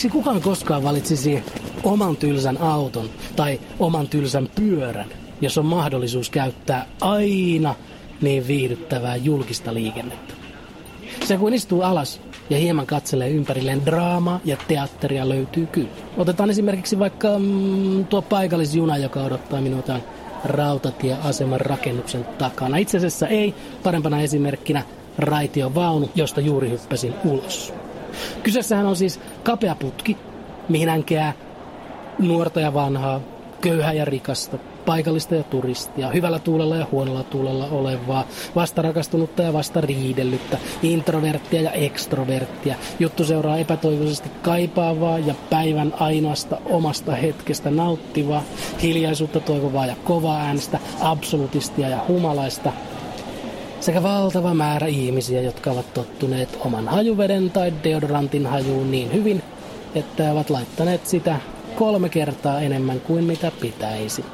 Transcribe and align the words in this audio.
Miksi 0.00 0.18
kukaan 0.18 0.40
koskaan 0.42 0.82
valitsisi 0.82 1.42
oman 1.82 2.16
tylsän 2.16 2.58
auton 2.58 3.10
tai 3.36 3.60
oman 3.78 4.08
tylsän 4.08 4.48
pyörän, 4.54 5.08
jos 5.40 5.58
on 5.58 5.66
mahdollisuus 5.66 6.30
käyttää 6.30 6.86
aina 7.00 7.74
niin 8.20 8.46
viihdyttävää 8.46 9.16
julkista 9.16 9.74
liikennettä? 9.74 10.34
Se 11.24 11.36
kun 11.36 11.54
istuu 11.54 11.82
alas 11.82 12.20
ja 12.50 12.58
hieman 12.58 12.86
katselee 12.86 13.30
ympärilleen 13.30 13.86
draamaa 13.86 14.40
ja 14.44 14.56
teatteria 14.68 15.28
löytyy 15.28 15.66
kyllä. 15.66 15.90
Otetaan 16.16 16.50
esimerkiksi 16.50 16.98
vaikka 16.98 17.38
mm, 17.38 18.04
tuo 18.04 18.22
paikallisjuna, 18.22 18.96
joka 18.96 19.20
odottaa 19.20 19.60
minua 19.60 19.82
tämän 19.82 20.02
rautatieaseman 20.44 21.60
rakennuksen 21.60 22.24
takana. 22.38 22.76
Itse 22.76 22.96
asiassa 22.96 23.28
ei, 23.28 23.54
parempana 23.82 24.20
esimerkkinä 24.20 24.82
raitiovaunu, 25.18 26.10
josta 26.14 26.40
juuri 26.40 26.70
hyppäsin 26.70 27.14
ulos. 27.24 27.72
Kyseessähän 28.42 28.86
on 28.86 28.96
siis 28.96 29.20
kapea 29.42 29.74
putki, 29.74 30.16
mihin 30.68 30.88
änkeää 30.88 31.32
nuorta 32.18 32.60
ja 32.60 32.74
vanhaa, 32.74 33.20
köyhää 33.60 33.92
ja 33.92 34.04
rikasta, 34.04 34.58
paikallista 34.86 35.34
ja 35.34 35.42
turistia, 35.42 36.08
hyvällä 36.08 36.38
tuulella 36.38 36.76
ja 36.76 36.86
huonolla 36.92 37.22
tuulella 37.22 37.68
olevaa, 37.70 38.26
vastarakastunutta 38.56 39.42
ja 39.42 39.52
vasta 39.52 39.80
riidellyttä, 39.80 40.58
introverttia 40.82 41.62
ja 41.62 41.72
ekstroverttia. 41.72 42.74
Juttu 42.98 43.24
seuraa 43.24 43.58
epätoivoisesti 43.58 44.28
kaipaavaa 44.42 45.18
ja 45.18 45.34
päivän 45.50 45.94
ainoasta 46.00 46.58
omasta 46.66 47.12
hetkestä 47.14 47.70
nauttivaa, 47.70 48.42
hiljaisuutta 48.82 49.40
toivovaa 49.40 49.86
ja 49.86 49.96
kovaa 50.04 50.40
äänestä, 50.40 50.78
absolutistia 51.00 51.88
ja 51.88 52.04
humalaista, 52.08 52.72
sekä 53.80 54.02
valtava 54.02 54.54
määrä 54.54 54.86
ihmisiä, 54.86 55.40
jotka 55.40 55.70
ovat 55.70 55.94
tottuneet 55.94 56.58
oman 56.60 56.88
hajuveden 56.88 57.50
tai 57.50 57.72
deodorantin 57.84 58.46
hajuun 58.46 58.90
niin 58.90 59.12
hyvin, 59.12 59.42
että 59.94 60.32
ovat 60.32 60.50
laittaneet 60.50 61.06
sitä 61.06 61.36
kolme 61.76 62.08
kertaa 62.08 62.60
enemmän 62.60 63.00
kuin 63.00 63.24
mitä 63.24 63.52
pitäisi. 63.60 64.24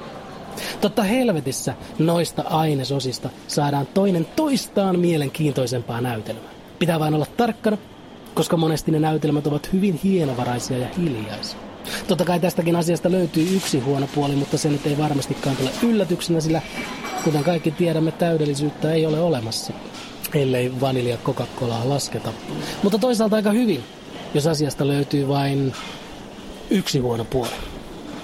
Totta 0.80 1.02
helvetissä 1.02 1.74
noista 1.98 2.42
ainesosista 2.42 3.28
saadaan 3.48 3.86
toinen 3.94 4.26
toistaan 4.36 4.98
mielenkiintoisempaa 4.98 6.00
näytelmää. 6.00 6.50
Pitää 6.78 7.00
vain 7.00 7.14
olla 7.14 7.26
tarkkana, 7.36 7.76
koska 8.34 8.56
monesti 8.56 8.90
ne 8.92 8.98
näytelmät 8.98 9.46
ovat 9.46 9.72
hyvin 9.72 10.00
hienovaraisia 10.04 10.78
ja 10.78 10.88
hiljaisia. 10.98 11.58
Totta 12.08 12.24
kai 12.24 12.40
tästäkin 12.40 12.76
asiasta 12.76 13.10
löytyy 13.10 13.56
yksi 13.56 13.78
huono 13.80 14.08
puoli, 14.14 14.34
mutta 14.36 14.58
se 14.58 14.68
nyt 14.68 14.86
ei 14.86 14.98
varmastikaan 14.98 15.56
tule 15.56 15.70
yllätyksenä, 15.82 16.40
sillä 16.40 16.62
kuten 17.24 17.44
kaikki 17.44 17.70
tiedämme, 17.70 18.12
täydellisyyttä 18.12 18.92
ei 18.92 19.06
ole 19.06 19.20
olemassa, 19.20 19.72
ellei 20.34 20.80
vanilja 20.80 21.16
Coca-Colaa 21.16 21.88
lasketa. 21.88 22.32
Mutta 22.82 22.98
toisaalta 22.98 23.36
aika 23.36 23.50
hyvin, 23.50 23.84
jos 24.34 24.46
asiasta 24.46 24.86
löytyy 24.86 25.28
vain 25.28 25.72
yksi 26.70 26.98
huono 26.98 27.24
puoli. 27.24 27.50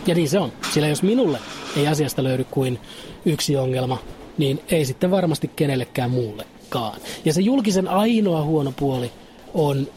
Ja 0.07 0.15
niin 0.15 0.29
se 0.29 0.39
on, 0.39 0.53
sillä 0.75 0.89
jos 0.89 1.03
minulle 1.03 1.39
ei 1.77 1.89
asiasta 1.89 2.25
löydy 2.25 2.45
kuin 2.51 2.79
yksi 3.25 3.57
ongelma, 3.57 3.99
niin 4.39 4.61
ei 4.69 4.85
sitten 4.85 5.11
varmasti 5.11 5.51
kenellekään 5.57 6.11
muullekaan. 6.11 7.01
Ja 7.25 7.33
se 7.33 7.41
julkisen 7.41 7.89
ainoa 7.89 8.43
huono 8.43 8.73
puoli 8.77 9.11
on 9.55 9.89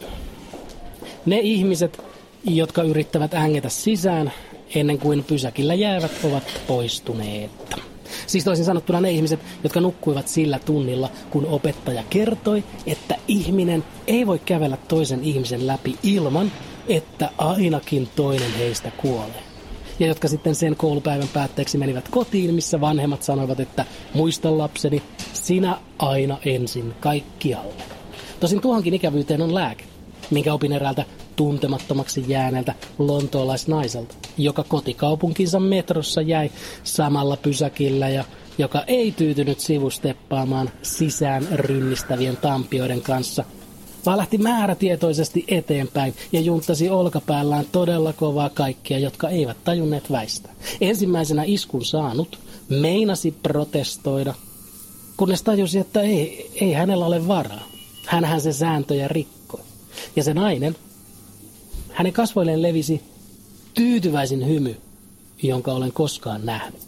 ne 1.26 1.38
ihmiset, 1.40 2.02
jotka 2.44 2.82
yrittävät 2.82 3.34
ängetä 3.34 3.68
sisään 3.68 4.32
ennen 4.74 4.98
kuin 4.98 5.24
pysäkillä 5.24 5.74
jäävät 5.74 6.12
ovat 6.24 6.42
poistuneet. 6.66 7.50
Siis 8.26 8.44
toisin 8.44 8.64
sanottuna 8.64 9.00
ne 9.00 9.10
ihmiset, 9.10 9.40
jotka 9.64 9.80
nukkuivat 9.80 10.28
sillä 10.28 10.58
tunnilla, 10.58 11.10
kun 11.30 11.46
opettaja 11.46 12.02
kertoi, 12.10 12.64
että 12.86 13.16
ihminen 13.28 13.84
ei 14.06 14.26
voi 14.26 14.38
kävellä 14.38 14.76
toisen 14.88 15.24
ihmisen 15.24 15.66
läpi 15.66 15.96
ilman, 16.02 16.52
että 16.88 17.30
ainakin 17.38 18.08
toinen 18.16 18.54
heistä 18.58 18.90
kuolee. 18.96 19.42
Ja 19.98 20.06
jotka 20.06 20.28
sitten 20.28 20.54
sen 20.54 20.76
koulupäivän 20.76 21.28
päätteeksi 21.28 21.78
menivät 21.78 22.08
kotiin, 22.08 22.54
missä 22.54 22.80
vanhemmat 22.80 23.22
sanoivat, 23.22 23.60
että 23.60 23.84
muista 24.14 24.58
lapseni, 24.58 25.02
sinä 25.32 25.78
aina 25.98 26.38
ensin 26.44 26.94
kaikkialle. 27.00 27.82
Tosin 28.40 28.60
tuohonkin 28.60 28.94
ikävyyteen 28.94 29.42
on 29.42 29.54
lääke, 29.54 29.84
minkä 30.30 30.54
opin 30.54 30.72
eräältä 30.72 31.04
tuntemattomaksi 31.36 32.24
jääneeltä 32.28 32.74
lontoolaisnaiselta, 32.98 34.14
joka 34.38 34.64
kotikaupunkinsa 34.64 35.60
metrossa 35.60 36.20
jäi 36.20 36.50
samalla 36.84 37.36
pysäkillä 37.36 38.08
ja 38.08 38.24
joka 38.58 38.82
ei 38.86 39.12
tyytynyt 39.12 39.60
sivusteppaamaan 39.60 40.70
sisään 40.82 41.48
rynnistävien 41.52 42.36
tampioiden 42.36 43.02
kanssa, 43.02 43.44
vaan 44.06 44.18
lähti 44.18 44.38
määrätietoisesti 44.38 45.44
eteenpäin 45.48 46.14
ja 46.32 46.40
junttasi 46.40 46.90
olkapäällään 46.90 47.66
todella 47.72 48.12
kovaa 48.12 48.50
kaikkia, 48.50 48.98
jotka 48.98 49.28
eivät 49.28 49.64
tajunneet 49.64 50.10
väistä. 50.12 50.48
Ensimmäisenä 50.80 51.42
iskun 51.46 51.84
saanut 51.84 52.38
meinasi 52.68 53.30
protestoida, 53.42 54.34
kunnes 55.16 55.42
tajusi, 55.42 55.78
että 55.78 56.00
ei, 56.00 56.50
ei 56.60 56.72
hänellä 56.72 57.06
ole 57.06 57.28
varaa. 57.28 57.68
Hänhän 58.06 58.40
se 58.40 58.52
sääntöjä 58.52 59.08
rikkoi. 59.08 59.60
Ja 60.16 60.24
se 60.24 60.34
nainen, 60.34 60.76
hänen 61.96 62.12
kasvoilleen 62.12 62.62
levisi 62.62 63.02
tyytyväisin 63.74 64.46
hymy, 64.46 64.76
jonka 65.42 65.72
olen 65.72 65.92
koskaan 65.92 66.46
nähnyt. 66.46 66.80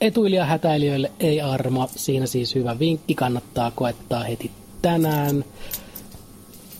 Etuilija 0.00 0.44
hätäilijöille 0.44 1.12
ei 1.20 1.40
arma, 1.40 1.88
siinä 1.96 2.26
siis 2.26 2.54
hyvä 2.54 2.78
vinkki, 2.78 3.14
kannattaa 3.14 3.70
koettaa 3.70 4.24
heti 4.24 4.50
tänään. 4.82 5.44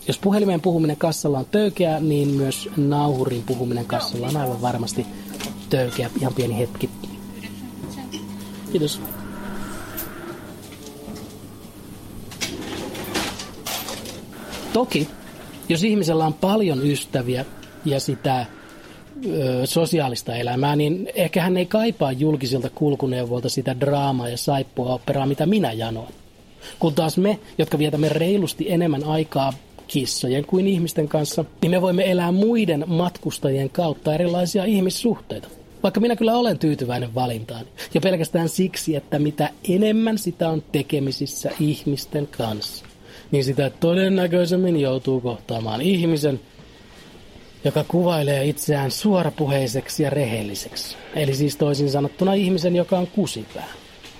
Jos 0.08 0.18
puhelimeen 0.18 0.60
puhuminen 0.60 0.96
kassalla 0.96 1.38
on 1.38 1.46
töykeä, 1.50 2.00
niin 2.00 2.28
myös 2.28 2.68
nauhurin 2.76 3.42
puhuminen 3.42 3.86
kassalla 3.86 4.28
on 4.28 4.36
aivan 4.36 4.62
varmasti 4.62 5.06
töykeä. 5.70 6.10
Ihan 6.20 6.34
pieni 6.34 6.58
hetki. 6.58 6.90
Kiitos. 8.72 9.00
Toki, 14.72 15.08
jos 15.72 15.84
ihmisellä 15.84 16.26
on 16.26 16.34
paljon 16.34 16.86
ystäviä 16.90 17.44
ja 17.84 18.00
sitä 18.00 18.46
ö, 19.26 19.66
sosiaalista 19.66 20.36
elämää, 20.36 20.76
niin 20.76 21.08
ehkä 21.14 21.42
hän 21.42 21.56
ei 21.56 21.66
kaipaa 21.66 22.12
julkisilta 22.12 22.70
kulkuneuvolta 22.74 23.48
sitä 23.48 23.80
draamaa 23.80 24.28
ja 24.28 24.36
saippua 24.36 24.94
operaa, 24.94 25.26
mitä 25.26 25.46
minä 25.46 25.72
janoan. 25.72 26.12
Kun 26.78 26.94
taas 26.94 27.16
me, 27.18 27.38
jotka 27.58 27.78
vietämme 27.78 28.08
reilusti 28.08 28.72
enemmän 28.72 29.04
aikaa 29.04 29.52
kissojen 29.88 30.46
kuin 30.46 30.66
ihmisten 30.66 31.08
kanssa, 31.08 31.44
niin 31.62 31.70
me 31.70 31.82
voimme 31.82 32.10
elää 32.10 32.32
muiden 32.32 32.84
matkustajien 32.86 33.70
kautta 33.70 34.14
erilaisia 34.14 34.64
ihmissuhteita. 34.64 35.48
Vaikka 35.82 36.00
minä 36.00 36.16
kyllä 36.16 36.34
olen 36.34 36.58
tyytyväinen 36.58 37.14
valintaan. 37.14 37.66
Ja 37.94 38.00
pelkästään 38.00 38.48
siksi, 38.48 38.96
että 38.96 39.18
mitä 39.18 39.50
enemmän 39.68 40.18
sitä 40.18 40.48
on 40.48 40.62
tekemisissä 40.72 41.50
ihmisten 41.60 42.26
kanssa, 42.26 42.84
niin 43.32 43.44
sitä 43.44 43.70
todennäköisemmin 43.70 44.80
joutuu 44.80 45.20
kohtaamaan 45.20 45.80
ihmisen, 45.80 46.40
joka 47.64 47.84
kuvailee 47.88 48.44
itseään 48.44 48.90
suorapuheiseksi 48.90 50.02
ja 50.02 50.10
rehelliseksi. 50.10 50.96
Eli 51.14 51.34
siis 51.34 51.56
toisin 51.56 51.90
sanottuna 51.90 52.34
ihmisen, 52.34 52.76
joka 52.76 52.98
on 52.98 53.06
kusipää. 53.06 53.68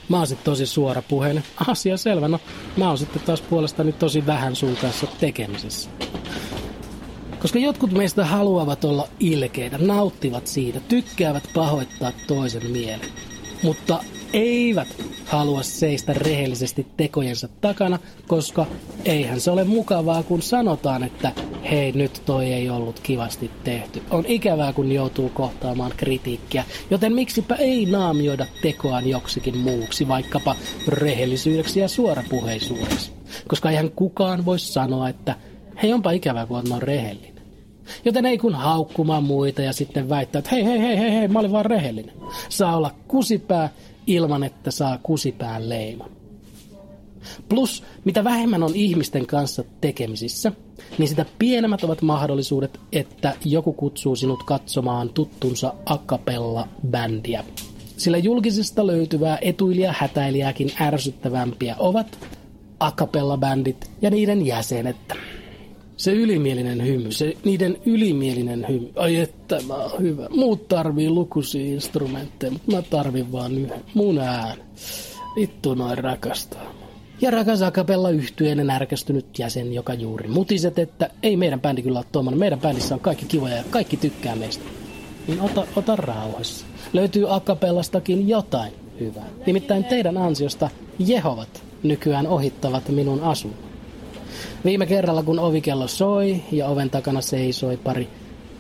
Mä 0.09 0.17
oon 0.17 0.27
sitten 0.27 0.45
tosi 0.45 0.67
suorapuheinen. 0.67 1.45
Asia 1.69 1.97
selvä, 1.97 2.29
no 2.29 2.41
mä 2.77 2.89
oon 2.89 2.99
sitten 2.99 3.23
taas 3.23 3.41
puolestani 3.41 3.93
tosi 3.93 4.27
vähän 4.27 4.57
sun 4.57 4.77
kanssa 4.77 5.07
tekemisessä. 5.21 5.91
Koska 7.41 7.59
jotkut 7.59 7.93
meistä 7.93 8.25
haluavat 8.25 8.85
olla 8.85 9.09
ilkeitä, 9.21 9.79
nauttivat 9.79 10.47
siitä, 10.47 10.81
tykkäävät 10.81 11.51
pahoittaa 11.55 12.13
toisen 12.27 12.71
mielen. 12.71 13.09
Mutta 13.63 14.05
eivät 14.33 14.89
halua 15.25 15.63
seistä 15.63 16.13
rehellisesti 16.13 16.87
tekojensa 16.97 17.49
takana, 17.61 17.99
koska 18.29 18.67
eihän 19.05 19.41
se 19.41 19.51
ole 19.51 19.65
mukavaa, 19.65 20.23
kun 20.23 20.43
sanotaan, 20.43 21.05
että 21.05 21.33
hei, 21.71 21.93
nyt 21.93 22.23
toi 22.27 22.53
ei 22.53 22.71
ollut 22.71 23.01
kivasti 23.01 23.51
tehty. 23.65 24.03
On 24.11 24.25
ikävää, 24.27 24.73
kun 24.73 24.93
joutuu 24.93 25.29
kohtaamaan 25.29 25.93
kritiikkiä, 25.97 26.65
joten 26.91 27.13
miksipä 27.13 27.55
ei 27.55 27.87
naamioida 27.87 28.47
tekoaan 28.63 29.09
joksikin 29.09 29.59
muuksi, 29.59 30.09
vaikkapa 30.09 30.57
rehellisyydeksi 30.89 31.81
ja 31.81 31.89
suorapuheisuudeksi. 31.89 33.13
Koska 33.49 33.71
eihän 33.71 33.91
kukaan 33.91 34.45
voi 34.45 34.59
sanoa, 34.59 35.09
että 35.09 35.35
hei, 35.83 35.93
onpa 35.93 36.11
ikävää, 36.11 36.47
kun 36.47 36.73
on 36.73 36.83
rehellinen. 36.83 37.32
Joten 38.05 38.27
ei 38.27 38.39
kun 38.39 38.55
haukkumaan 38.55 39.25
muita 39.25 39.63
ja 39.63 39.73
sitten 39.73 40.09
väittää, 40.09 40.39
että 40.39 40.51
hei, 40.53 40.65
hei, 40.65 40.79
hei, 40.79 40.99
hei, 40.99 41.11
hei, 41.11 41.29
mä 41.29 41.39
olin 41.39 41.53
vaan 41.53 41.67
rehellinen. 41.67 42.15
Saa 42.49 42.77
olla 42.77 42.95
kusipää 43.09 43.71
ilman, 44.07 44.45
että 44.45 44.71
saa 44.71 44.99
kusipään 45.03 45.69
leiman. 45.69 46.11
Plus, 47.49 47.83
mitä 48.05 48.25
vähemmän 48.25 48.63
on 48.63 48.75
ihmisten 48.75 49.27
kanssa 49.27 49.65
tekemisissä, 49.81 50.53
niin 50.99 51.09
sitä 51.09 51.27
pienemmät 51.39 51.85
ovat 51.85 52.03
mahdollisuudet, 52.03 52.81
että 52.93 53.33
joku 53.45 53.73
kutsuu 53.73 54.17
sinut 54.17 54.43
katsomaan 54.43 55.09
tuttunsa 55.09 55.75
akapella-bändiä. 55.87 57.45
Sillä 57.97 58.19
julkisesta 58.19 58.87
löytyvää 58.87 59.39
etuilija 59.41 59.95
hätäilijääkin 59.99 60.73
ärsyttävämpiä 60.81 61.77
ovat 61.79 62.19
akapella-bändit 62.81 63.91
ja 64.03 64.11
niiden 64.11 64.47
jäsenet. 64.47 64.97
Se 65.97 66.13
ylimielinen 66.13 66.87
hymy, 66.87 67.13
se 67.13 67.37
niiden 67.45 67.77
ylimielinen 67.87 68.67
hymy. 68.69 68.91
Ai 68.97 69.17
että 69.17 69.61
mä 69.69 69.75
oon 69.75 70.01
hyvä. 70.03 70.29
Muut 70.31 70.69
tarvii 70.69 71.11
lukuisia 71.11 71.67
instrumentteja, 71.67 72.53
mutta 72.53 72.73
mä 72.73 72.83
tarvin 72.83 73.33
vaan 73.33 73.59
yhden. 73.59 73.85
Mun 73.95 74.19
ään. 74.19 74.59
Vittu 75.37 75.75
noin 75.75 75.99
rakastaa. 75.99 76.75
Ja 77.21 77.31
rakas 77.31 77.63
akapella 77.63 78.11
yhtyeen 78.11 78.67
närkästynyt 78.67 79.39
jäsen, 79.39 79.73
joka 79.73 79.95
juuri 79.95 80.29
mutiset, 80.29 80.79
että 80.79 81.11
ei 81.23 81.37
meidän 81.37 81.61
bändi 81.61 81.83
kyllä 81.83 81.99
ole 81.99 82.07
tuommoinen. 82.13 82.39
Meidän 82.39 82.61
bändissä 82.61 82.95
on 82.95 83.01
kaikki 83.01 83.27
kivoja 83.27 83.57
ja 83.57 83.65
kaikki 83.71 83.97
tykkää 83.97 84.37
meistä. 84.37 84.65
Niin 85.29 85.41
ota, 85.41 85.67
ota 85.77 85.97
rauhassa. 85.97 86.67
Löytyy 86.93 87.35
akapellastakin 87.35 88.29
jotain 88.29 88.73
hyvää. 89.01 89.29
Nimittäin 89.47 89.85
teidän 89.85 90.17
ansiosta 90.17 90.71
Jehovat 90.99 91.63
nykyään 91.83 92.27
ohittavat 92.27 92.89
minun 92.89 93.21
asun. 93.21 93.55
Viime 94.65 94.87
kerralla, 94.87 95.23
kun 95.23 95.39
ovikello 95.39 95.89
soi 95.89 96.43
ja 96.53 96.67
oven 96.67 96.91
takana 96.91 97.21
seisoi 97.21 97.77
pari 97.77 98.09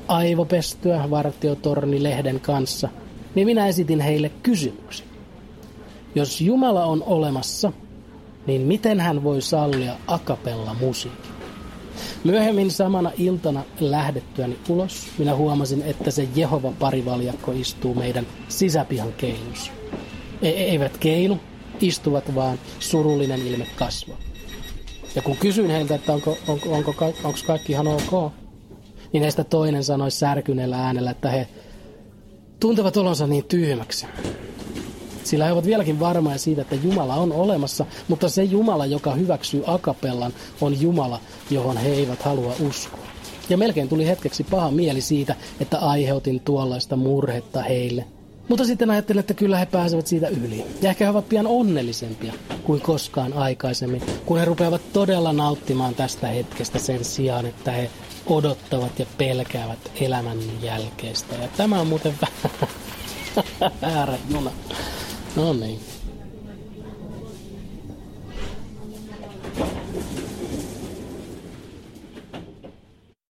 aivopestyä 0.08 1.10
vartiotorni 1.10 2.02
lehden 2.02 2.40
kanssa, 2.40 2.88
niin 3.34 3.46
minä 3.46 3.66
esitin 3.66 4.00
heille 4.00 4.30
kysymyksen. 4.42 5.06
Jos 6.14 6.40
Jumala 6.40 6.84
on 6.84 7.02
olemassa, 7.06 7.72
niin 8.46 8.60
miten 8.60 9.00
hän 9.00 9.24
voi 9.24 9.42
sallia 9.42 9.96
akapella 10.06 10.76
musiikin? 10.80 11.32
Myöhemmin 12.24 12.70
samana 12.70 13.10
iltana 13.18 13.62
lähdettyäni 13.80 14.58
ulos, 14.68 15.06
minä 15.18 15.34
huomasin, 15.34 15.82
että 15.82 16.10
se 16.10 16.28
Jehova 16.36 16.72
parivaljakko 16.78 17.52
istuu 17.52 17.94
meidän 17.94 18.26
sisäpihan 18.48 19.12
keilussa. 19.12 19.72
E- 20.42 20.48
eivät 20.48 20.98
keilu, 20.98 21.38
istuvat 21.80 22.34
vaan 22.34 22.58
surullinen 22.78 23.46
ilme 23.46 23.66
kasvaa. 23.76 24.31
Ja 25.14 25.22
kun 25.22 25.36
kysyin 25.36 25.70
heiltä, 25.70 25.94
että 25.94 26.12
onko, 26.12 26.38
onko, 26.48 26.72
onko, 26.72 26.92
onko 27.24 27.38
kaikki 27.46 27.72
ihan 27.72 27.86
ok, 27.88 28.32
niin 29.12 29.22
heistä 29.22 29.44
toinen 29.44 29.84
sanoi 29.84 30.10
särkyneellä 30.10 30.84
äänellä, 30.84 31.10
että 31.10 31.30
he 31.30 31.48
tuntevat 32.60 32.96
olonsa 32.96 33.26
niin 33.26 33.44
tyhmäksi. 33.44 34.06
Sillä 35.24 35.44
he 35.44 35.52
ovat 35.52 35.66
vieläkin 35.66 36.00
varmoja 36.00 36.38
siitä, 36.38 36.62
että 36.62 36.74
Jumala 36.74 37.14
on 37.14 37.32
olemassa, 37.32 37.86
mutta 38.08 38.28
se 38.28 38.44
Jumala, 38.44 38.86
joka 38.86 39.14
hyväksyy 39.14 39.62
akapellan, 39.66 40.32
on 40.60 40.80
Jumala, 40.80 41.20
johon 41.50 41.76
he 41.76 41.88
eivät 41.88 42.22
halua 42.22 42.54
uskoa. 42.68 43.06
Ja 43.48 43.56
melkein 43.56 43.88
tuli 43.88 44.06
hetkeksi 44.06 44.44
paha 44.44 44.70
mieli 44.70 45.00
siitä, 45.00 45.36
että 45.60 45.78
aiheutin 45.78 46.40
tuollaista 46.40 46.96
murhetta 46.96 47.62
heille. 47.62 48.04
Mutta 48.52 48.64
sitten 48.64 48.90
ajattelin, 48.90 49.20
että 49.20 49.34
kyllä 49.34 49.58
he 49.58 49.66
pääsevät 49.66 50.06
siitä 50.06 50.28
yli. 50.28 50.64
Ja 50.82 50.88
ehkä 50.90 51.04
he 51.04 51.10
ovat 51.10 51.28
pian 51.28 51.46
onnellisempia 51.46 52.32
kuin 52.64 52.80
koskaan 52.80 53.32
aikaisemmin, 53.32 54.02
kun 54.26 54.38
he 54.38 54.44
rupeavat 54.44 54.92
todella 54.92 55.32
nauttimaan 55.32 55.94
tästä 55.94 56.26
hetkestä 56.26 56.78
sen 56.78 57.04
sijaan, 57.04 57.46
että 57.46 57.72
he 57.72 57.90
odottavat 58.26 58.98
ja 58.98 59.06
pelkäävät 59.18 59.78
elämän 60.00 60.38
jälkeistä. 60.62 61.34
Ja 61.34 61.48
tämä 61.56 61.80
on 61.80 61.86
muuten 61.86 62.14
väärä 63.82 64.18
juna. 64.30 64.50
No 65.36 65.52
niin. 65.52 65.80